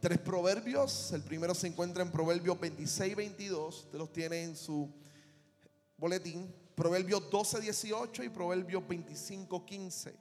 [0.00, 1.12] tres proverbios.
[1.12, 3.84] El primero se encuentra en Proverbios 26, 22.
[3.84, 4.90] Usted los tiene en su
[5.96, 6.52] boletín.
[6.74, 10.14] Proverbios 12, 18 y Proverbios 25, 15.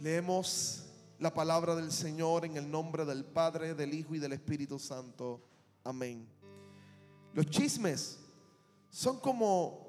[0.00, 0.84] Leemos
[1.18, 5.40] la palabra del Señor en el nombre del Padre, del Hijo y del Espíritu Santo.
[5.84, 6.28] Amén.
[7.32, 8.18] Los chismes
[8.90, 9.86] son como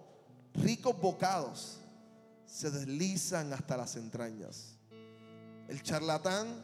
[0.54, 1.80] ricos bocados,
[2.46, 4.78] se deslizan hasta las entrañas.
[5.68, 6.64] El charlatán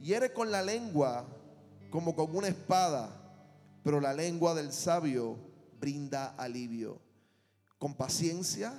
[0.00, 1.26] hiere con la lengua
[1.90, 3.08] como con una espada,
[3.82, 5.36] pero la lengua del sabio
[5.78, 7.00] brinda alivio.
[7.78, 8.74] Con paciencia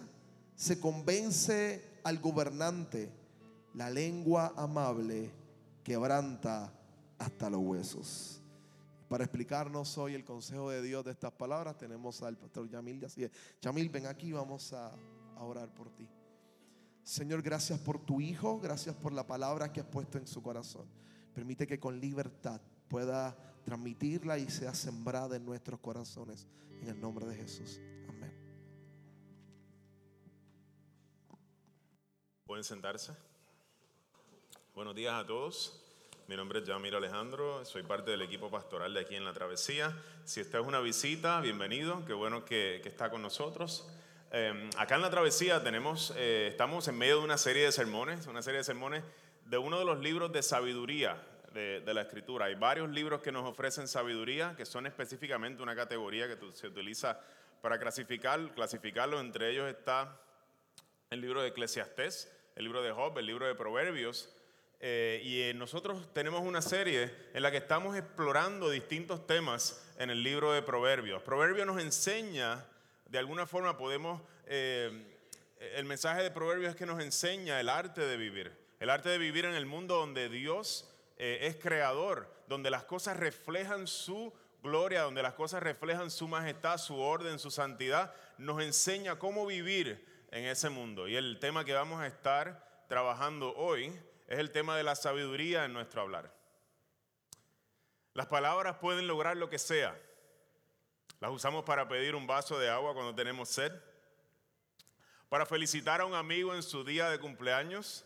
[0.56, 3.12] se convence al gobernante.
[3.74, 5.32] La lengua amable
[5.84, 6.74] quebranta
[7.18, 8.42] hasta los huesos.
[9.08, 13.06] Para explicarnos hoy el consejo de Dios de estas palabras, tenemos al pastor Yamil.
[13.62, 14.92] Yamil, ven aquí, vamos a
[15.40, 16.08] orar por ti.
[17.06, 20.88] Señor, gracias por tu Hijo, gracias por la palabra que has puesto en su corazón.
[21.36, 26.48] Permite que con libertad pueda transmitirla y sea sembrada en nuestros corazones.
[26.82, 27.80] En el nombre de Jesús.
[28.10, 28.34] Amén.
[32.48, 33.14] Pueden sentarse.
[34.74, 35.84] Buenos días a todos.
[36.28, 39.96] Mi nombre es Yamir Alejandro, soy parte del equipo pastoral de aquí en La Travesía.
[40.24, 43.88] Si esta es una visita, bienvenido, qué bueno que, que está con nosotros.
[44.38, 48.28] Eh, acá en La Travesía tenemos, eh, estamos en medio de una serie de sermones,
[48.28, 49.02] una serie de sermones
[49.46, 52.48] de uno de los libros de sabiduría de, de, la escritura.
[52.48, 57.18] Hay varios libros que nos ofrecen sabiduría, que son específicamente una categoría que se utiliza
[57.62, 59.22] para clasificar, clasificarlo.
[59.22, 60.20] Entre ellos está
[61.12, 64.36] el libro de Eclesiastés, el libro de Job, el libro de Proverbios.
[64.82, 70.10] Eh, y eh, nosotros tenemos una serie en la que estamos explorando distintos temas en
[70.10, 71.24] el libro de Proverbios.
[71.24, 72.66] Proverbios nos enseña,
[73.06, 75.16] de alguna forma podemos, eh,
[75.60, 79.18] el mensaje de Proverbios es que nos enseña el arte de vivir, el arte de
[79.18, 85.04] vivir en el mundo donde Dios eh, es creador, donde las cosas reflejan su gloria,
[85.04, 90.46] donde las cosas reflejan su majestad, su orden, su santidad, nos enseña cómo vivir en
[90.46, 91.08] ese mundo.
[91.08, 95.66] Y el tema que vamos a estar trabajando hoy es el tema de la sabiduría
[95.66, 96.34] en nuestro hablar.
[98.14, 99.98] Las palabras pueden lograr lo que sea.
[101.20, 103.72] Las usamos para pedir un vaso de agua cuando tenemos sed,
[105.30, 108.06] para felicitar a un amigo en su día de cumpleaños,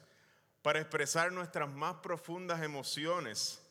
[0.61, 3.61] para expresar nuestras más profundas emociones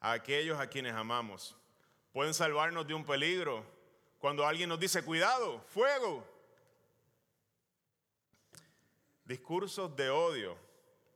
[0.00, 1.56] a aquellos a quienes amamos.
[2.12, 3.64] Pueden salvarnos de un peligro
[4.18, 6.26] cuando alguien nos dice, cuidado, fuego.
[9.24, 10.63] Discursos de odio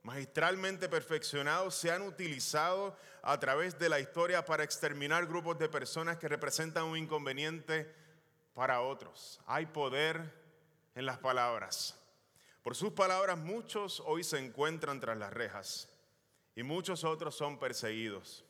[0.09, 6.17] magistralmente perfeccionados se han utilizado a través de la historia para exterminar grupos de personas
[6.17, 7.95] que representan un inconveniente
[8.55, 9.39] para otros.
[9.47, 10.33] Hay poder
[10.95, 11.95] en las palabras.
[12.63, 15.91] Por sus palabras muchos hoy se encuentran tras las rejas
[16.57, 18.47] y muchos otros son perseguidos.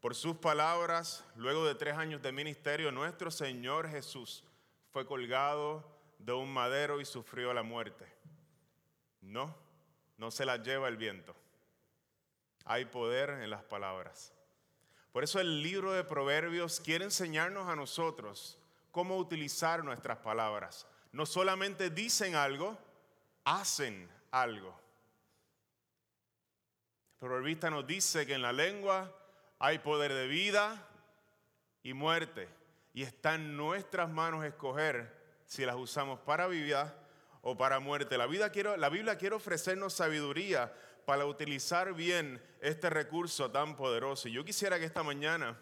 [0.00, 4.42] Por sus palabras, luego de tres años de ministerio, nuestro Señor Jesús
[4.90, 5.88] fue colgado
[6.18, 8.04] de un madero y sufrió la muerte.
[9.20, 9.69] No,
[10.20, 11.34] no se la lleva el viento.
[12.66, 14.34] Hay poder en las palabras.
[15.12, 18.58] Por eso el libro de Proverbios quiere enseñarnos a nosotros
[18.92, 20.86] cómo utilizar nuestras palabras.
[21.12, 22.76] No solamente dicen algo,
[23.44, 24.78] hacen algo.
[27.14, 29.10] El proverbista nos dice que en la lengua
[29.58, 30.86] hay poder de vida
[31.82, 32.46] y muerte.
[32.92, 36.94] Y está en nuestras manos escoger si las usamos para vida
[37.42, 38.18] o para muerte.
[38.18, 40.72] La, vida quiero, la Biblia quiere ofrecernos sabiduría
[41.04, 44.28] para utilizar bien este recurso tan poderoso.
[44.28, 45.58] Y yo quisiera que esta mañana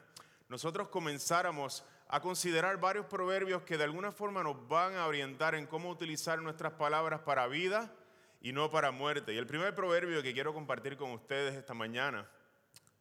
[0.48, 5.66] nosotros comenzáramos a considerar varios proverbios que de alguna forma nos van a orientar en
[5.66, 7.92] cómo utilizar nuestras palabras para vida
[8.40, 9.34] y no para muerte.
[9.34, 12.28] Y el primer proverbio que quiero compartir con ustedes esta mañana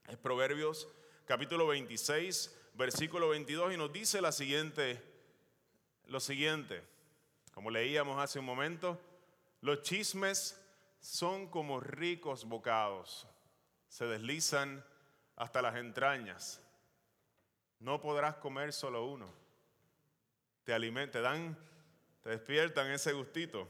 [0.07, 0.87] es Proverbios
[1.25, 4.29] capítulo 26, versículo 22 y nos dice la
[6.07, 6.83] lo siguiente,
[7.57, 9.01] como leíamos hace un momento,
[9.61, 10.61] los chismes
[10.99, 13.27] son como ricos bocados,
[13.87, 14.85] se deslizan
[15.35, 16.61] hasta las entrañas.
[17.79, 19.33] No podrás comer solo uno.
[20.65, 21.57] Te alimentan, dan,
[22.21, 23.67] te despiertan ese gustito.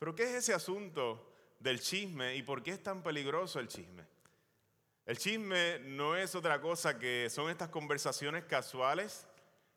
[0.00, 4.04] Pero ¿qué es ese asunto del chisme y por qué es tan peligroso el chisme?
[5.06, 9.28] El chisme no es otra cosa que son estas conversaciones casuales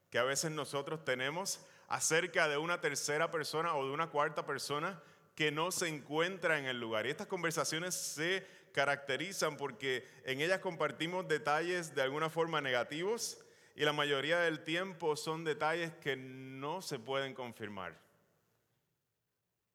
[0.09, 5.03] que a veces nosotros tenemos acerca de una tercera persona o de una cuarta persona
[5.35, 7.05] que no se encuentra en el lugar.
[7.05, 13.39] Y estas conversaciones se caracterizan porque en ellas compartimos detalles de alguna forma negativos
[13.75, 17.99] y la mayoría del tiempo son detalles que no se pueden confirmar.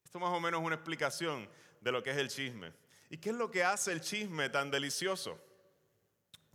[0.03, 1.47] Esto más o menos es una explicación
[1.81, 2.73] de lo que es el chisme.
[3.11, 5.39] ¿Y qué es lo que hace el chisme tan delicioso?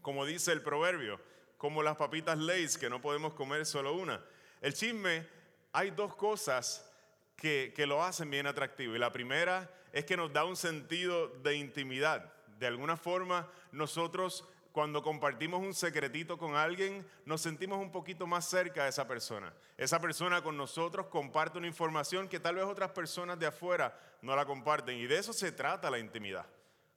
[0.00, 1.20] Como dice el proverbio,
[1.56, 4.20] como las papitas Lay's que no podemos comer solo una.
[4.61, 5.25] El chisme,
[5.73, 6.89] hay dos cosas
[7.37, 8.95] que, que lo hacen bien atractivo.
[8.95, 12.33] Y la primera es que nos da un sentido de intimidad.
[12.59, 18.47] De alguna forma, nosotros cuando compartimos un secretito con alguien, nos sentimos un poquito más
[18.49, 19.53] cerca de esa persona.
[19.77, 24.35] Esa persona con nosotros comparte una información que tal vez otras personas de afuera no
[24.35, 24.97] la comparten.
[24.97, 26.47] Y de eso se trata la intimidad.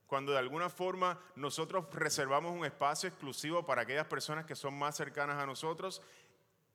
[0.08, 4.96] Cuando de alguna forma nosotros reservamos un espacio exclusivo para aquellas personas que son más
[4.96, 6.02] cercanas a nosotros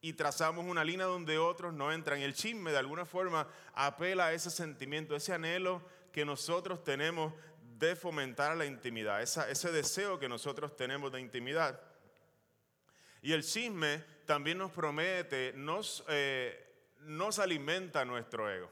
[0.01, 2.21] y trazamos una línea donde otros no entran.
[2.21, 5.83] El chisme de alguna forma apela a ese sentimiento, ese anhelo
[6.13, 7.33] que nosotros tenemos
[7.79, 11.81] de fomentar la intimidad, ese deseo que nosotros tenemos de intimidad.
[13.23, 18.71] Y el chisme también nos promete, nos, eh, nos alimenta nuestro ego.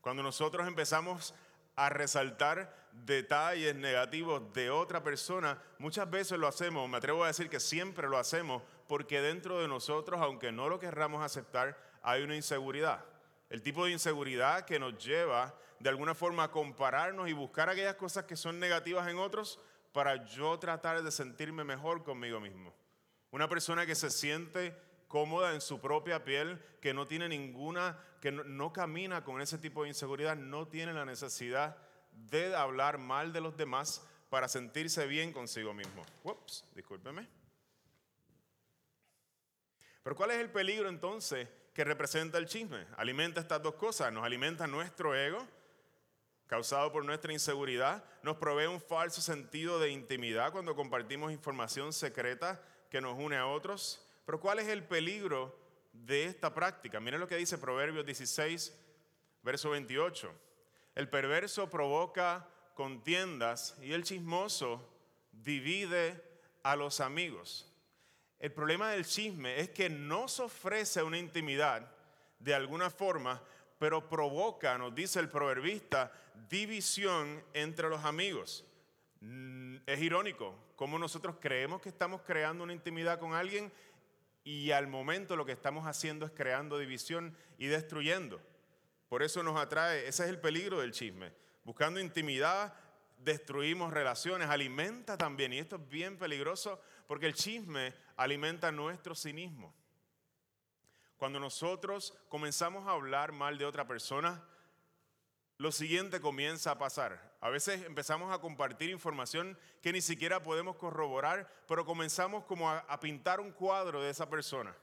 [0.00, 1.34] Cuando nosotros empezamos
[1.76, 7.48] a resaltar detalles negativos de otra persona, muchas veces lo hacemos, me atrevo a decir
[7.48, 12.34] que siempre lo hacemos, porque dentro de nosotros, aunque no lo querramos aceptar, hay una
[12.34, 13.04] inseguridad.
[13.48, 17.94] El tipo de inseguridad que nos lleva de alguna forma a compararnos y buscar aquellas
[17.94, 19.60] cosas que son negativas en otros
[19.92, 22.74] para yo tratar de sentirme mejor conmigo mismo.
[23.30, 24.76] Una persona que se siente
[25.06, 29.84] cómoda en su propia piel, que no tiene ninguna, que no, camina con ese tipo
[29.84, 31.76] de inseguridad, no tiene la necesidad
[32.10, 36.02] de hablar mal de los demás para sentirse bien consigo mismo.
[36.24, 37.39] Ups, discúlpeme.
[40.02, 42.86] Pero ¿cuál es el peligro entonces que representa el chisme?
[42.96, 45.46] Alimenta estas dos cosas, nos alimenta nuestro ego,
[46.46, 52.60] causado por nuestra inseguridad, nos provee un falso sentido de intimidad cuando compartimos información secreta
[52.90, 54.04] que nos une a otros.
[54.26, 55.56] Pero ¿cuál es el peligro
[55.92, 56.98] de esta práctica?
[56.98, 58.76] Miren lo que dice Proverbios 16,
[59.42, 60.32] verso 28.
[60.94, 64.88] El perverso provoca contiendas y el chismoso
[65.30, 66.22] divide
[66.62, 67.69] a los amigos.
[68.40, 71.92] El problema del chisme es que no se ofrece una intimidad
[72.38, 73.42] de alguna forma,
[73.78, 76.10] pero provoca, nos dice el proverbista,
[76.48, 78.64] división entre los amigos.
[79.20, 83.70] Mm, es irónico cómo nosotros creemos que estamos creando una intimidad con alguien
[84.42, 88.40] y al momento lo que estamos haciendo es creando división y destruyendo.
[89.10, 91.32] Por eso nos atrae, ese es el peligro del chisme.
[91.64, 92.72] Buscando intimidad,
[93.22, 99.74] destruimos relaciones, alimenta también, y esto es bien peligroso porque el chisme alimenta nuestro cinismo.
[101.16, 104.42] Cuando nosotros comenzamos a hablar mal de otra persona,
[105.58, 107.36] lo siguiente comienza a pasar.
[107.42, 113.00] A veces empezamos a compartir información que ni siquiera podemos corroborar, pero comenzamos como a,
[113.00, 114.74] pintar un cuadro de esa persona.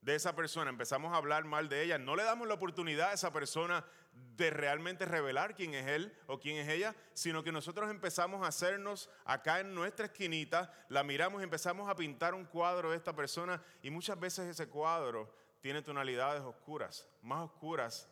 [0.00, 1.98] De esa persona, empezamos a hablar mal de ella.
[1.98, 6.40] No le damos la oportunidad a esa persona de realmente revelar quién es él o
[6.40, 11.40] quién es ella, sino que nosotros empezamos a hacernos acá en nuestra esquinita, la miramos
[11.40, 15.82] y empezamos a pintar un cuadro de esta persona y muchas veces ese cuadro tiene
[15.82, 18.08] tonalidades oscuras, más oscuras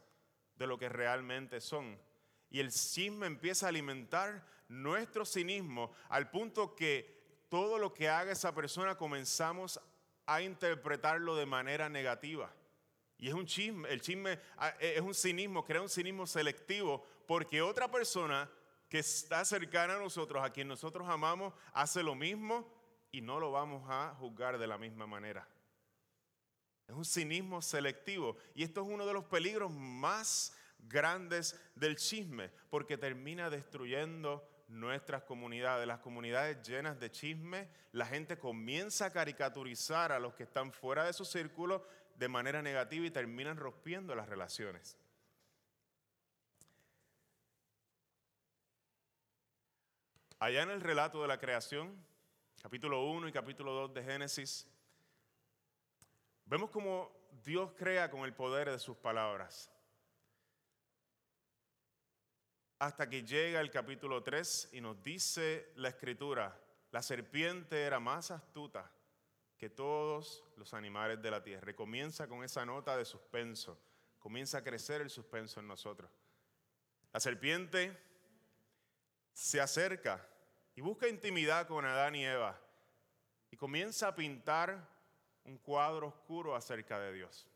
[0.56, 1.98] de lo que realmente son.
[2.50, 8.32] Y el chisme empieza a alimentar nuestro cinismo al punto que todo lo que haga
[8.32, 9.80] esa persona comenzamos
[10.28, 12.52] a interpretarlo de manera negativa.
[13.16, 17.02] Y es un chisme, el chisme ah, eh, es un cinismo, crea un cinismo selectivo
[17.26, 18.48] porque otra persona
[18.90, 22.70] que está cercana a nosotros, a quien nosotros amamos, hace lo mismo
[23.10, 25.48] y no lo vamos a juzgar de la misma manera.
[26.86, 28.36] Es un cinismo selectivo.
[28.54, 35.22] Y esto es uno de los peligros más grandes del chisme, porque termina destruyendo nuestras
[35.24, 40.72] comunidades, las comunidades llenas de chisme, la gente comienza a caricaturizar a los que están
[40.72, 41.84] fuera de su círculo
[42.16, 44.96] de manera negativa y terminan rompiendo las relaciones.
[50.38, 51.96] Allá en el relato de la creación,
[52.62, 54.68] capítulo 1 y capítulo 2 de Génesis,
[56.48, 57.12] Vemos cómo
[57.44, 59.70] Dios crea con el poder de sus palabras.
[62.78, 66.56] Hasta que llega el capítulo 3 y nos dice la escritura
[66.90, 68.90] la serpiente era más astuta
[69.58, 71.74] que todos los animales de la tierra.
[71.74, 73.78] Comienza con esa nota de suspenso.
[74.18, 76.10] Comienza a crecer el suspenso en nosotros.
[77.12, 77.96] La serpiente
[79.32, 80.26] se acerca
[80.74, 82.58] y busca intimidad con Adán y Eva
[83.50, 84.88] y comienza a pintar
[85.44, 87.46] un cuadro oscuro acerca de Dios.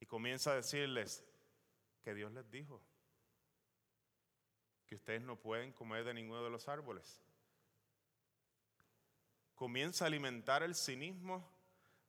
[0.00, 1.24] Y comienza a decirles
[2.02, 2.80] que Dios les dijo
[4.90, 7.22] que ustedes no pueden comer de ninguno de los árboles
[9.60, 11.46] comienza a alimentar el cinismo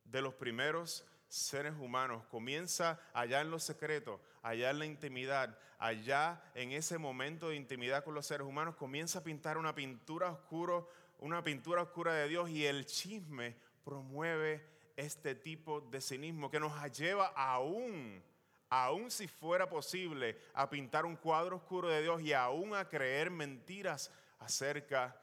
[0.04, 2.24] de los primeros seres humanos.
[2.30, 8.04] Comienza allá en lo secreto, allá en la intimidad, allá en ese momento de intimidad
[8.04, 10.82] con los seres humanos, comienza a pintar una pintura oscura,
[11.18, 16.72] una pintura oscura de Dios y el chisme promueve este tipo de cinismo que nos
[16.98, 18.24] lleva aún,
[18.72, 23.30] aún si fuera posible, a pintar un cuadro oscuro de Dios y aún a creer
[23.30, 25.20] mentiras acerca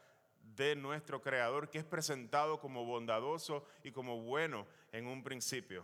[0.55, 5.83] de nuestro Creador, que es presentado como bondadoso y como bueno en un principio.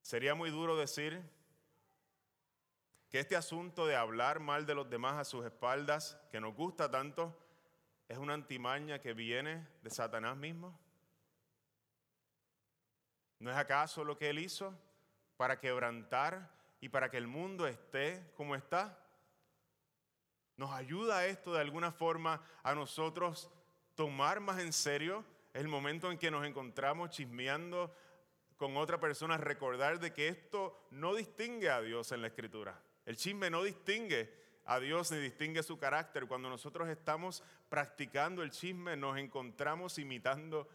[0.00, 1.20] Sería muy duro decir
[3.10, 6.88] que este asunto de hablar mal de los demás a sus espaldas, que nos gusta
[6.88, 7.36] tanto,
[8.08, 10.78] es una antimaña que viene de Satanás mismo.
[13.40, 14.78] ¿No es acaso lo que él hizo
[15.38, 18.98] para quebrantar y para que el mundo esté como está?
[20.56, 23.50] ¿Nos ayuda esto de alguna forma a nosotros
[23.94, 27.94] tomar más en serio el momento en que nos encontramos chismeando
[28.56, 32.82] con otra persona, recordar de que esto no distingue a Dios en la escritura?
[33.06, 36.26] El chisme no distingue a Dios ni distingue su carácter.
[36.26, 40.68] Cuando nosotros estamos practicando el chisme, nos encontramos imitando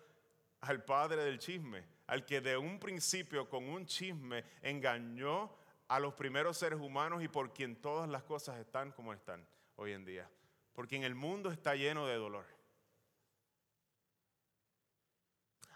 [0.62, 5.52] al padre del chisme, al que de un principio con un chisme engañó
[5.88, 9.46] a los primeros seres humanos y por quien todas las cosas están como están
[9.76, 10.30] hoy en día,
[10.74, 12.46] porque en el mundo está lleno de dolor.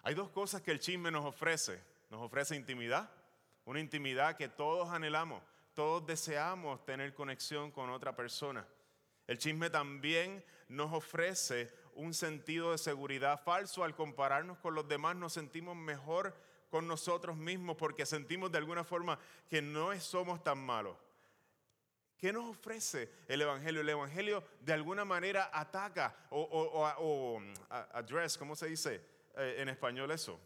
[0.04, 1.84] Hay dos cosas que el chisme nos ofrece.
[2.10, 3.12] Nos ofrece intimidad,
[3.66, 5.44] una intimidad que todos anhelamos,
[5.74, 8.66] todos deseamos tener conexión con otra persona.
[9.28, 13.84] El chisme también nos ofrece un sentido de seguridad falso.
[13.84, 16.34] Al compararnos con los demás nos sentimos mejor
[16.70, 20.98] con nosotros mismos porque sentimos de alguna forma que no somos tan malos.
[22.18, 23.82] ¿Qué nos ofrece el Evangelio?
[23.82, 29.02] El Evangelio de alguna manera ataca o, o, address, ¿cómo se dice
[29.36, 30.40] eh, en español eso?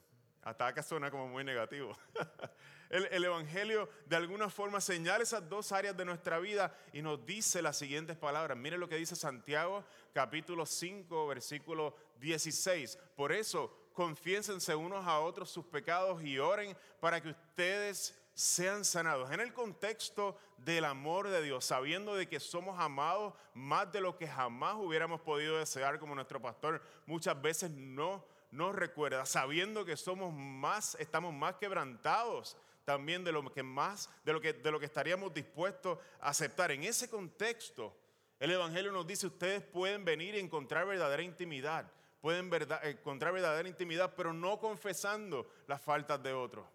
[0.43, 1.97] Ataca suena como muy negativo.
[2.89, 7.25] el, el, Evangelio de alguna forma señala esas dos áreas de nuestra vida y nos
[7.25, 8.57] dice las siguientes palabras.
[8.57, 9.83] Mire lo que dice Santiago
[10.13, 12.97] capítulo 5 versículo 16.
[13.15, 19.31] Por eso confiénsense unos a otros sus pecados y oren para que ustedes sean sanados.
[19.31, 24.17] En el contexto del amor de Dios, sabiendo de que somos amados más de lo
[24.17, 29.97] que jamás hubiéramos podido desear como nuestro pastor, muchas veces no nos recuerda, sabiendo que
[29.97, 34.79] somos más, estamos más quebrantados también de lo que más, de lo que, de lo
[34.79, 36.71] que estaríamos dispuestos a aceptar.
[36.71, 37.95] En ese contexto,
[38.39, 41.89] el Evangelio nos dice, ustedes pueden venir y encontrar verdadera intimidad,
[42.19, 42.51] pueden
[42.83, 46.65] encontrar verdadera intimidad, pero no confesando las faltas de otros.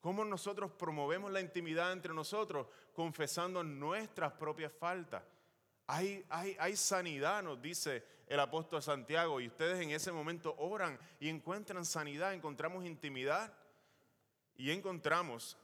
[0.00, 2.66] ¿Cómo nosotros promovemos la intimidad entre nosotros?
[2.92, 5.22] Confesando nuestras propias faltas.
[5.88, 10.98] Hay, hay, hay, sanidad, nos dice el apóstol Santiago, y ustedes en ese momento oran
[11.20, 13.52] y encuentran sanidad, encontramos intimidad
[14.56, 15.56] y encontramos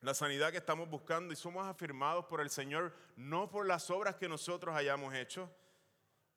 [0.00, 4.16] la sanidad que estamos buscando y somos afirmados por el Señor, no por las obras
[4.16, 5.50] que nosotros hayamos hecho,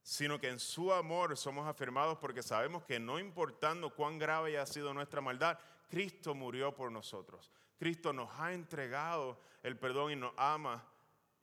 [0.02, 4.66] sino que en su amor somos afirmados porque sabemos que no importando cuán grave haya
[4.66, 5.60] sido nuestra maldad,
[5.90, 7.52] Cristo murió por nosotros.
[7.78, 10.84] Cristo nos ha entregado el perdón y nos ama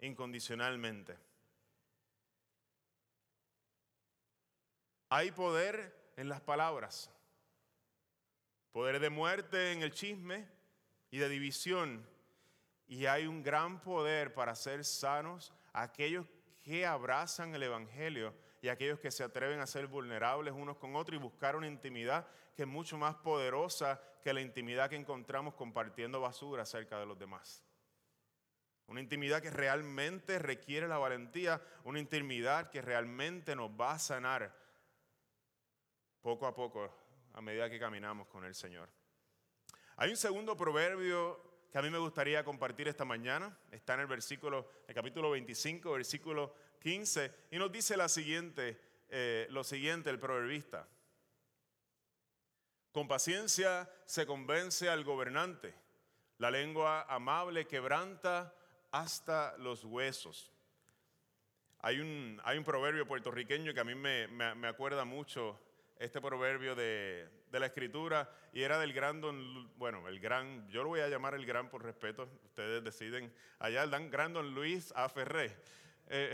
[0.01, 1.17] incondicionalmente.
[5.09, 7.11] Hay poder en las palabras,
[8.73, 10.49] poder de muerte en el chisme
[11.11, 12.07] y de división.
[12.89, 16.27] Y hay un gran poder para ser sanos aquellos
[16.63, 21.17] que abrazan el Evangelio y aquellos que se atreven a ser vulnerables unos con otros
[21.19, 26.21] y buscar una intimidad que es mucho más poderosa que la intimidad que encontramos compartiendo
[26.21, 27.63] basura cerca de los demás.
[28.89, 34.66] Una intimidad que realmente requiere la valentía, una intimidad que realmente nos va a sanar
[36.23, 36.91] poco a poco
[37.33, 38.89] a medida que caminamos con el Señor.
[39.97, 43.59] Hay un segundo proverbio que a mí me gustaría compartir esta mañana.
[43.71, 49.47] Está en el versículo, el capítulo 25, versículo 15, y nos dice la siguiente, eh,
[49.51, 50.89] lo siguiente el proverbista.
[52.93, 55.75] Con paciencia se convence al gobernante.
[56.39, 58.55] La lengua amable quebranta
[58.91, 60.53] hasta los huesos.
[61.81, 65.61] Hay un, hay un proverbio puertorriqueño que a mí me, me, acuerda mucho
[65.99, 70.83] este proverbio de, de, la escritura y era del gran don, bueno, el gran, yo
[70.83, 74.93] lo voy a llamar el gran por respeto, ustedes deciden, allá el gran don Luis
[74.97, 75.09] A.
[75.09, 75.57] Ferré.
[76.09, 76.33] Eh,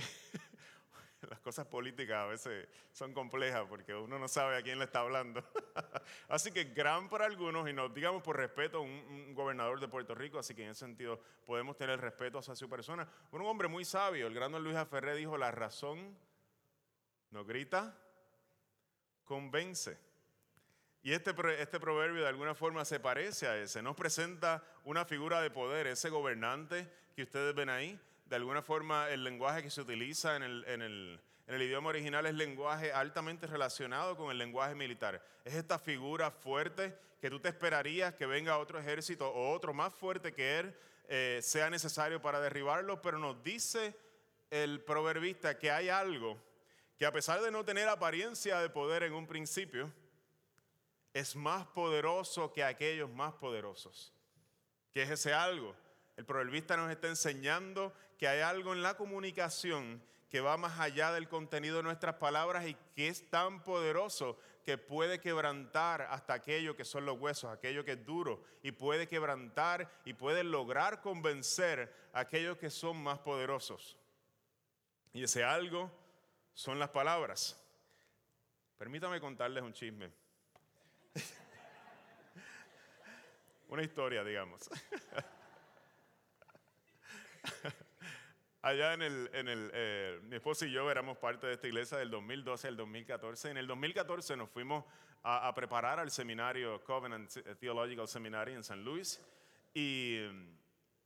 [1.30, 5.00] las cosas políticas a veces son complejas porque uno no sabe a quién le está
[5.00, 5.42] hablando.
[6.28, 10.14] así que gran para algunos y nos digamos por respeto a un, gobernador de Puerto
[10.14, 13.08] Rico, así que en ese sentido podemos tener respeto hacia su persona.
[13.30, 16.16] Un hombre muy sabio, el gran Luis Aferré dijo, la razón
[17.30, 17.96] no grita,
[19.24, 19.98] convence.
[21.02, 25.40] Y este, este proverbio de alguna forma se parece a ese, nos presenta una figura
[25.40, 29.80] de poder, ese gobernante que ustedes ven ahí, de alguna forma el lenguaje que se
[29.80, 35.22] utiliza en el, idioma original es lenguaje altamente relacionado con el lenguaje militar.
[35.44, 39.92] Es esta figura fuerte que tú te esperarías que venga otro ejército o otro más
[39.92, 40.74] fuerte que él
[41.08, 43.94] eh, sea necesario para derribarlo, pero nos dice
[44.50, 46.40] el proverbista que hay algo
[47.02, 49.92] que a pesar de no tener apariencia de poder en un principio,
[51.12, 54.14] es más poderoso que aquellos más poderosos.
[54.92, 55.74] ¿Qué es ese algo?
[56.16, 61.10] El proverbista nos está enseñando que hay algo en la comunicación que va más allá
[61.10, 66.76] del contenido de nuestras palabras y que es tan poderoso que puede quebrantar hasta aquello
[66.76, 71.92] que son los huesos, aquello que es duro, y puede quebrantar y puede lograr convencer
[72.12, 73.98] a aquellos que son más poderosos.
[75.12, 75.90] Y ese algo
[76.54, 77.58] son las palabras.
[78.78, 80.10] Permítame contarles un chisme.
[83.68, 84.70] Una historia, digamos.
[88.62, 91.98] Allá en el, en el eh, mi esposo y yo éramos parte de esta iglesia
[91.98, 93.50] del 2012 al 2014.
[93.50, 94.84] En el 2014 nos fuimos
[95.24, 99.20] a, preparar al seminario Covenant Theological Seminary en San Luis
[99.74, 100.18] y,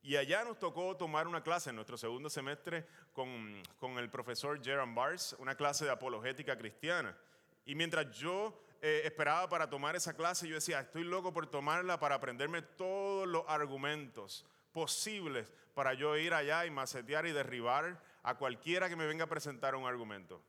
[0.06, 4.62] y, allá nos tocó tomar una clase en nuestro segundo semestre con, con el profesor
[4.62, 7.16] Jerome Bars, una clase de apologética cristiana.
[7.64, 11.98] Y mientras yo eh, esperaba para tomar esa clase, yo decía, estoy loco por tomarla
[11.98, 18.36] para aprenderme todos los argumentos posibles para yo ir allá y macetear y derribar a
[18.36, 20.42] cualquiera que me venga a presentar un argumento.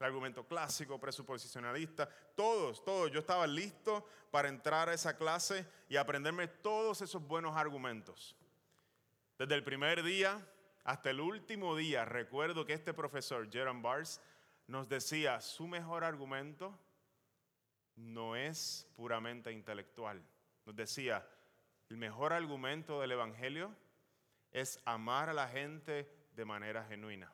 [0.00, 3.10] El argumento clásico, presuposicionalista, todos, todos.
[3.12, 8.36] Yo estaba listo para entrar a esa clase y aprenderme todos esos buenos argumentos.
[9.38, 10.46] Desde el primer día
[10.84, 14.20] hasta el último día, recuerdo que este profesor, Jerome Bars,
[14.66, 16.78] nos decía, su mejor argumento
[17.96, 20.22] no es puramente intelectual.
[20.64, 21.26] Nos decía,
[21.88, 23.74] el mejor argumento del Evangelio
[24.52, 27.32] es amar a la gente de manera genuina.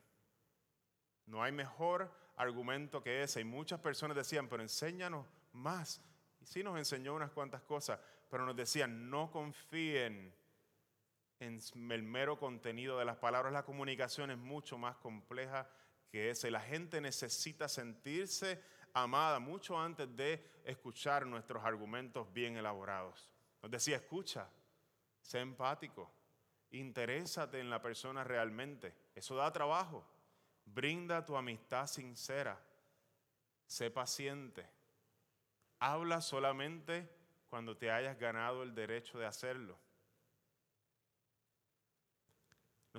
[1.26, 3.42] No hay mejor argumento que ese.
[3.42, 6.00] Y muchas personas decían, pero enséñanos más.
[6.40, 10.34] Y sí nos enseñó unas cuantas cosas, pero nos decían, no confíen
[11.40, 13.52] en el mero contenido de las palabras.
[13.52, 15.68] La comunicación es mucho más compleja
[16.08, 16.50] que ese.
[16.50, 23.28] La gente necesita sentirse amada mucho antes de escuchar nuestros argumentos bien elaborados.
[23.62, 24.48] Nos decía, escucha,
[25.20, 26.12] sé empático,
[26.72, 28.94] Interésate en la persona realmente.
[29.14, 30.06] Eso da trabajo.
[30.64, 32.60] Brinda tu amistad sincera.
[33.66, 34.68] Sé paciente.
[35.80, 37.10] Habla solamente
[37.48, 39.76] cuando te hayas ganado el derecho de hacerlo.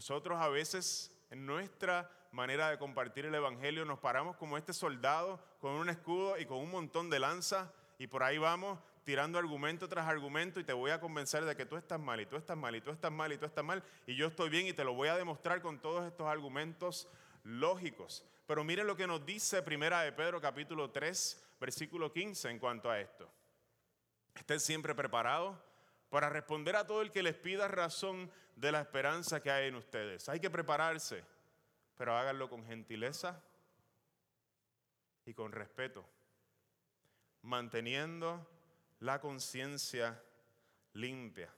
[0.01, 5.39] Nosotros a veces en nuestra manera de compartir el Evangelio nos paramos como este soldado
[5.59, 9.87] con un escudo y con un montón de lanza y por ahí vamos tirando argumento
[9.87, 12.57] tras argumento y te voy a convencer de que tú estás mal y tú estás
[12.57, 14.83] mal y tú estás mal y tú estás mal y yo estoy bien y te
[14.83, 17.07] lo voy a demostrar con todos estos argumentos
[17.43, 18.25] lógicos.
[18.47, 22.89] Pero miren lo que nos dice Primera de Pedro capítulo 3, versículo 15 en cuanto
[22.89, 23.29] a esto.
[24.33, 25.55] Estén siempre preparados
[26.11, 29.75] para responder a todo el que les pida razón de la esperanza que hay en
[29.75, 30.27] ustedes.
[30.27, 31.23] Hay que prepararse,
[31.95, 33.41] pero háganlo con gentileza
[35.25, 36.05] y con respeto,
[37.43, 38.45] manteniendo
[38.99, 40.21] la conciencia
[40.91, 41.49] limpia.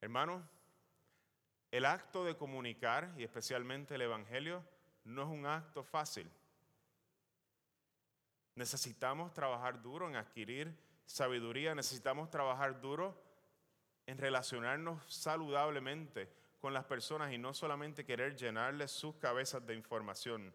[0.00, 0.48] Hermano,
[1.70, 4.64] el acto de comunicar, y especialmente el Evangelio,
[5.04, 6.32] no es un acto fácil.
[8.54, 10.74] Necesitamos trabajar duro en adquirir
[11.10, 13.20] sabiduría, necesitamos trabajar duro
[14.06, 20.54] en relacionarnos saludablemente con las personas y no solamente querer llenarles sus cabezas de información.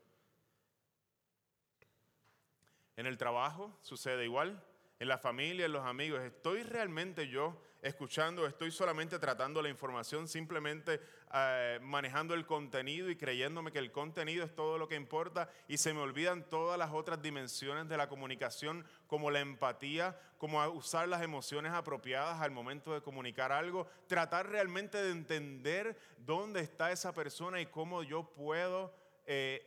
[2.95, 4.63] En el trabajo sucede igual
[4.99, 8.47] en la familia, en los amigos, ¿estoy realmente yo escuchando?
[8.47, 10.99] ¿Estoy solamente tratando la información, simplemente
[11.33, 15.77] eh, manejando el contenido y creyéndome que el contenido es todo lo que importa y
[15.77, 21.07] se me olvidan todas las otras dimensiones de la comunicación, como la empatía, como usar
[21.07, 27.13] las emociones apropiadas al momento de comunicar algo, tratar realmente de entender dónde está esa
[27.13, 28.95] persona y cómo yo puedo
[29.27, 29.63] eh,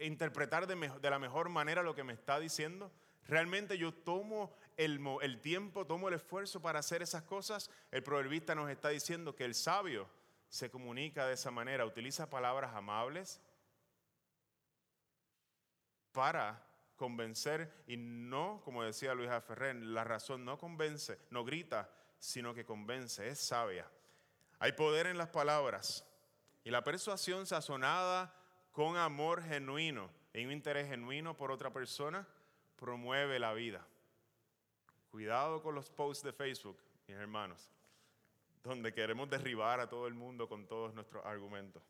[0.00, 2.92] interpretar de, de, la mejor manera lo que me está diciendo?
[3.26, 7.70] ¿Realmente yo tomo el, tiempo, tomo el esfuerzo para hacer esas cosas?
[7.90, 10.08] El proverbista nos está diciendo que el sabio
[10.48, 13.42] se comunica de esa manera, utiliza palabras amables
[16.12, 16.64] para
[16.96, 22.64] convencer y no, como decía Luisa Ferrer, la razón no convence, no grita, sino que
[22.64, 23.90] convence, es sabia.
[24.60, 26.06] Hay poder en las palabras
[26.64, 28.34] y la persuasión sazonada
[28.72, 32.28] con amor genuino y un interés genuino por otra persona
[32.76, 33.84] promueve la vida.
[35.10, 37.70] Cuidado con los posts de Facebook, mis hermanos,
[38.62, 41.82] donde queremos derribar a todo el mundo con todos nuestros argumentos.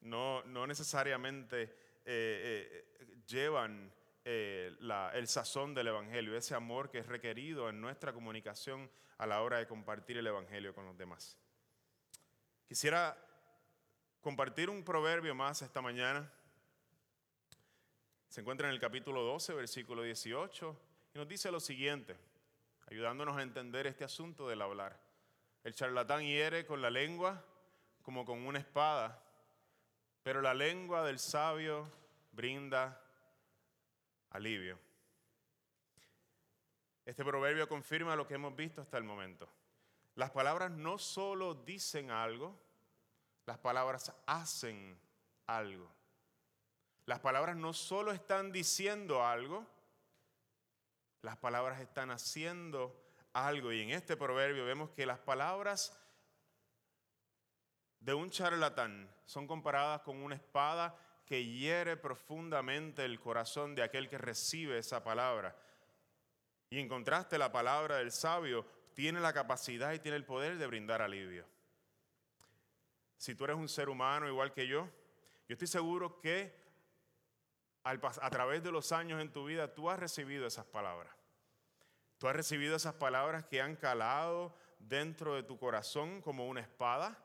[0.00, 1.70] No, no necesariamente eh,
[2.04, 2.86] eh,
[3.26, 3.92] llevan
[4.24, 4.76] eh,
[5.14, 9.58] el sazón del Evangelio, ese amor que es requerido en nuestra comunicación a la hora
[9.58, 11.38] de compartir el Evangelio con los demás.
[12.66, 13.16] Quisiera
[14.20, 16.30] compartir un proverbio más esta mañana.
[18.28, 20.76] Se encuentra en el capítulo 12, versículo 18,
[21.14, 22.16] y nos dice lo siguiente,
[22.90, 24.98] ayudándonos a entender este asunto del hablar.
[25.64, 27.44] El charlatán hiere con la lengua
[28.02, 29.22] como con una espada,
[30.22, 31.90] pero la lengua del sabio
[32.32, 33.00] brinda
[34.30, 34.78] alivio.
[37.04, 39.48] Este proverbio confirma lo que hemos visto hasta el momento.
[40.14, 42.58] Las palabras no solo dicen algo,
[43.46, 44.98] las palabras hacen
[45.46, 45.90] algo.
[47.06, 49.66] Las palabras no solo están diciendo algo,
[51.22, 52.98] las palabras están haciendo
[53.32, 53.72] algo.
[53.72, 55.98] Y en este proverbio vemos que las palabras
[58.00, 64.08] de un charlatán son comparadas con una espada que hiere profundamente el corazón de aquel
[64.08, 65.54] que recibe esa palabra.
[66.70, 70.66] Y en contraste, la palabra del sabio tiene la capacidad y tiene el poder de
[70.66, 71.44] brindar alivio.
[73.16, 74.88] Si tú eres un ser humano igual que yo,
[75.48, 76.54] yo estoy seguro que
[77.84, 81.14] a través de los años en tu vida tú has recibido esas palabras.
[82.18, 87.16] Tú has recibido esas palabras que han calado dentro de tu corazón como una espada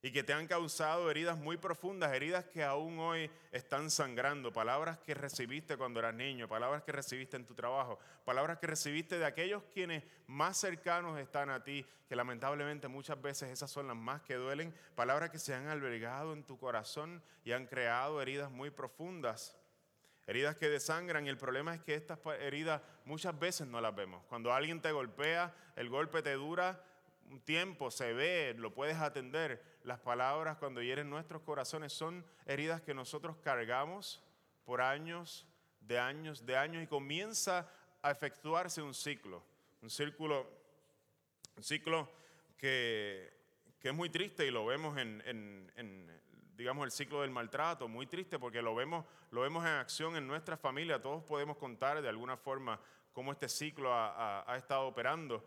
[0.00, 4.98] y que te han causado heridas muy profundas, heridas que aún hoy están sangrando, palabras
[4.98, 9.24] que recibiste cuando eras niño, palabras que recibiste en tu trabajo, palabras que recibiste de
[9.24, 14.22] aquellos quienes más cercanos están a ti, que lamentablemente muchas veces esas son las más
[14.22, 18.70] que duelen, palabras que se han albergado en tu corazón y han creado heridas muy
[18.70, 19.56] profundas.
[20.28, 24.22] Heridas que desangran y el problema es que estas heridas muchas veces no las vemos.
[24.28, 26.84] Cuando alguien te golpea, el golpe te dura
[27.30, 29.62] un tiempo, se ve, lo puedes atender.
[29.82, 34.22] Las palabras cuando hieren nuestros corazones son heridas que nosotros cargamos
[34.64, 35.46] por años,
[35.80, 37.70] de años, de años y comienza
[38.02, 39.44] a efectuarse un ciclo,
[39.82, 40.46] un círculo,
[41.56, 42.10] un ciclo
[42.56, 43.36] que,
[43.80, 46.12] es muy triste y lo vemos en,
[46.54, 50.26] digamos, el ciclo del maltrato, muy triste porque lo vemos, lo vemos en acción en
[50.26, 52.78] nuestra familia, todos podemos contar de alguna forma
[53.14, 55.42] cómo este ciclo ha estado operando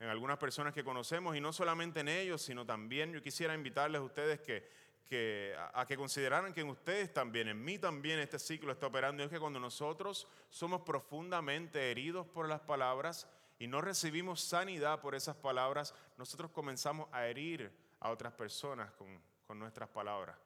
[0.00, 4.00] en algunas personas que conocemos y no solamente en ellos, sino también yo quisiera invitarles
[4.00, 8.72] a ustedes que, a, que consideraran que en ustedes también, en mí también este ciclo
[8.72, 9.22] está operando.
[9.22, 15.00] Y es que cuando nosotros somos profundamente heridos por las palabras y no recibimos sanidad
[15.00, 20.38] por esas palabras, nosotros comenzamos a herir a otras personas con, con nuestras palabras.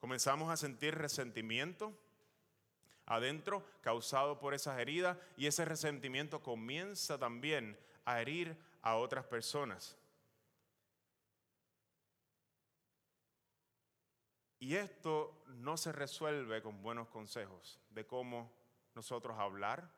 [0.00, 1.92] Comenzamos a sentir resentimiento
[3.04, 9.96] adentro causado por esas heridas y ese resentimiento comienza también a herir a otras personas.
[14.60, 18.52] Y esto no se resuelve con buenos consejos de cómo
[18.94, 19.88] nosotros hablar,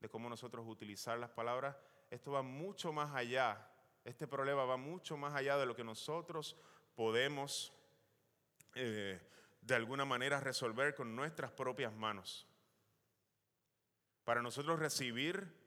[0.00, 1.76] de cómo nosotros utilizar las palabras.
[2.10, 3.70] Esto va mucho más allá,
[4.04, 6.56] este problema va mucho más allá de lo que nosotros
[6.94, 7.72] podemos
[8.74, 9.20] eh,
[9.62, 12.46] de alguna manera resolver con nuestras propias manos.
[14.24, 15.63] Para nosotros recibir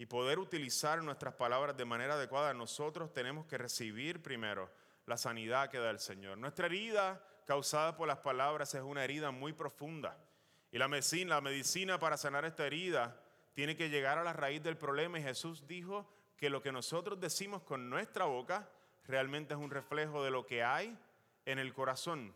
[0.00, 4.70] y poder utilizar nuestras palabras de manera adecuada, nosotros tenemos que recibir primero
[5.04, 6.38] la sanidad que da el Señor.
[6.38, 10.16] Nuestra herida causada por las palabras es una herida muy profunda.
[10.72, 13.20] Y la medicina, para sanar esta herida
[13.52, 15.18] tiene que llegar a la raíz del problema.
[15.18, 18.70] Y Jesús dijo que lo que nosotros decimos con nuestra boca
[19.04, 20.98] realmente es un reflejo de lo que hay
[21.44, 22.34] en el corazón.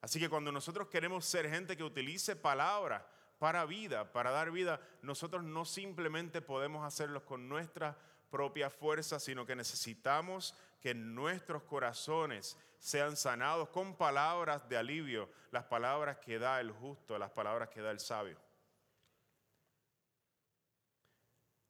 [0.00, 3.02] Así que cuando nosotros queremos ser gente que utilice palabras
[3.42, 7.98] para vida, para dar vida, nosotros no simplemente podemos hacerlo con nuestra
[8.30, 15.64] propia fuerza, sino que necesitamos que nuestros corazones sean sanados con palabras de alivio, las
[15.64, 18.38] palabras que da el justo, las palabras que da el sabio.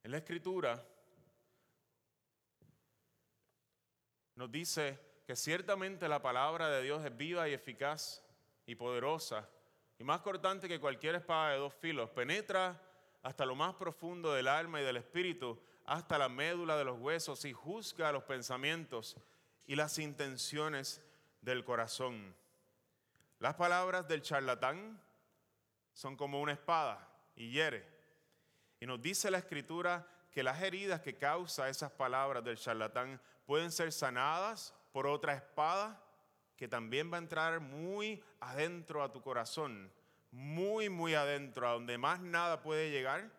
[0.02, 0.86] En la escritura
[4.34, 8.22] nos dice que ciertamente la palabra de Dios es viva y eficaz
[8.66, 9.48] y poderosa
[9.98, 12.10] y más cortante que cualquier espada de dos filos.
[12.10, 12.80] Penetra
[13.22, 17.44] hasta lo más profundo del alma y del espíritu, hasta la médula de los huesos
[17.44, 19.16] y juzga los pensamientos
[19.66, 21.02] y las intenciones
[21.40, 22.34] del corazón.
[23.38, 25.00] Las palabras del charlatán
[25.92, 27.86] son como una espada y hiere.
[28.80, 33.70] Y nos dice la escritura que las heridas que causa esas palabras del charlatán pueden
[33.70, 36.02] ser sanadas por otra espada
[36.62, 39.92] que también va a entrar muy adentro a tu corazón,
[40.30, 43.32] muy, muy adentro, a donde más nada puede llegar.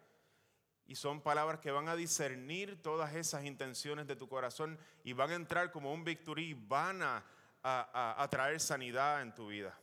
[0.88, 5.32] Y son palabras que van a discernir todas esas intenciones de tu corazón y van
[5.32, 7.24] a entrar como un victory van a,
[7.64, 9.80] a traer sanidad en tu vida.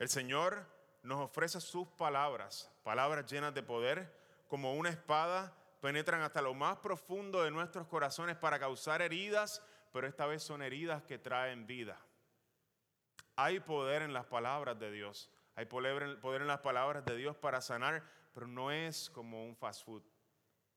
[0.00, 0.66] El Señor
[1.04, 4.12] nos ofrece sus palabras, palabras llenas de poder,
[4.48, 10.06] como una espada, penetran hasta lo más profundo de nuestros corazones para causar heridas, pero
[10.06, 11.98] esta vez son heridas que traen vida.
[13.36, 17.60] Hay poder en las palabras de Dios, hay poder en las palabras de Dios para
[17.60, 18.02] sanar,
[18.34, 20.02] pero no es como un fast food.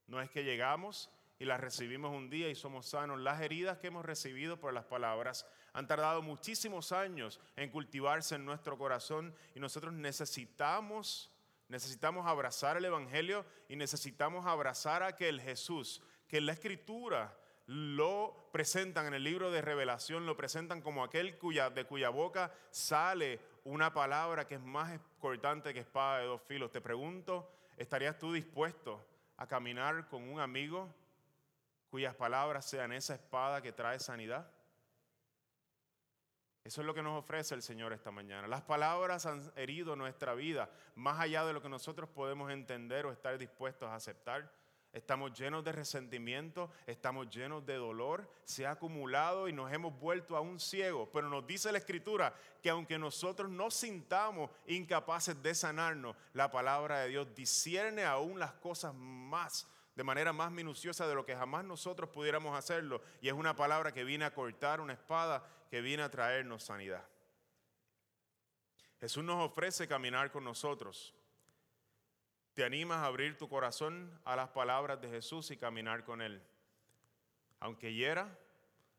[0.07, 3.19] No es que llegamos y las recibimos un día y somos sanos.
[3.19, 8.45] Las heridas que hemos recibido por las palabras han tardado muchísimos años en cultivarse en
[8.45, 11.31] nuestro corazón y nosotros necesitamos,
[11.69, 17.37] necesitamos abrazar el Evangelio y necesitamos abrazar a aquel Jesús que en la Escritura
[17.69, 22.51] lo presentan en el libro de revelación, lo presentan como aquel cuya, de cuya boca
[22.71, 26.71] sale una palabra que es más cortante que espada de dos filos.
[26.71, 29.05] Te pregunto, ¿estarías tú dispuesto
[29.37, 30.91] a caminar con un amigo
[31.91, 34.51] cuyas palabras sean esa espada que trae sanidad?
[36.63, 38.47] Eso es lo que nos ofrece el Señor esta mañana.
[38.47, 43.11] Las palabras han herido nuestra vida más allá de lo que nosotros podemos entender o
[43.11, 44.51] estar dispuestos a aceptar.
[44.91, 50.35] Estamos llenos de resentimiento, estamos llenos de dolor, se ha acumulado y nos hemos vuelto
[50.35, 51.09] a un ciego.
[51.13, 57.01] Pero nos dice la Escritura que aunque nosotros no sintamos incapaces de sanarnos, la palabra
[57.01, 59.67] de Dios discierne aún las cosas más
[59.99, 63.01] de manera más minuciosa de lo que jamás nosotros pudiéramos hacerlo.
[63.21, 67.05] Y es una palabra que viene a cortar una espada, que viene a traernos sanidad.
[69.01, 71.13] Jesús nos ofrece caminar con nosotros.
[72.59, 76.43] ¿Te animas a abrir tu corazón a las palabras de Jesús y caminar con Él?
[77.61, 78.37] Aunque hiera,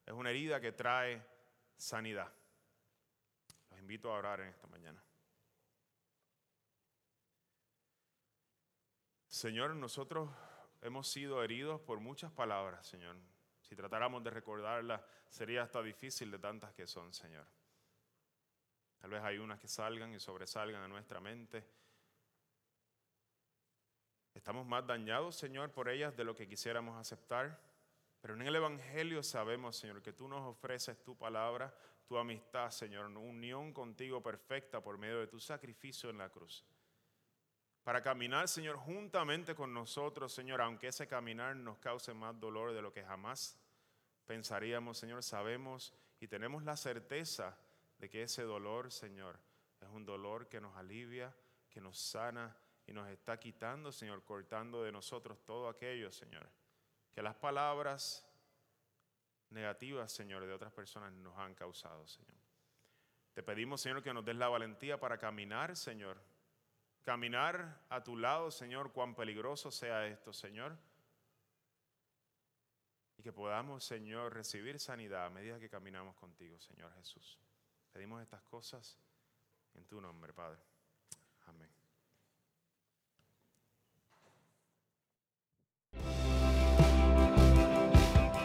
[0.07, 1.23] es una herida que trae
[1.77, 2.33] sanidad.
[3.69, 5.05] Los invito a orar en esta mañana.
[9.29, 10.31] Señor, nosotros
[10.81, 13.17] hemos sido heridos por muchas palabras, Señor.
[13.61, 17.47] Si tratáramos de recordarlas, sería hasta difícil de tantas que son, Señor.
[19.01, 21.63] Tal vez hay unas que salgan y sobresalgan a nuestra mente.
[24.35, 27.61] Estamos más dañados, Señor, por ellas de lo que quisiéramos aceptar.
[28.21, 31.75] Pero en el Evangelio sabemos, Señor, que tú nos ofreces tu palabra,
[32.07, 36.65] tu amistad, Señor, unión contigo perfecta por medio de tu sacrificio en la cruz
[37.83, 42.83] para caminar, Señor, juntamente con nosotros, Señor, aunque ese caminar nos cause más dolor de
[42.83, 43.59] lo que jamás
[44.27, 47.59] pensaríamos, Señor, sabemos y tenemos la certeza
[47.99, 49.41] de que ese dolor, Señor,
[49.81, 51.35] es un dolor que nos alivia,
[51.69, 52.57] que nos sana
[52.91, 56.51] y nos está quitando, Señor, cortando de nosotros todo aquello, Señor,
[57.13, 58.29] que las palabras
[59.51, 62.35] negativas, Señor, de otras personas nos han causado, Señor.
[63.33, 66.21] Te pedimos, Señor, que nos des la valentía para caminar, Señor,
[67.05, 70.77] caminar a tu lado, Señor, cuán peligroso sea esto, Señor.
[73.19, 77.39] Y que podamos, Señor, recibir sanidad a medida que caminamos contigo, Señor Jesús.
[77.93, 78.99] Pedimos estas cosas
[79.75, 80.70] en tu nombre, Padre.